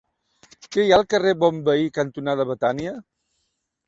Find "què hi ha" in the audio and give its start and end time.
0.75-0.97